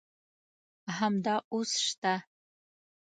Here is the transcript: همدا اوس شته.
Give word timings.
همدا 0.97 1.35
اوس 1.53 1.71
شته. 1.85 2.13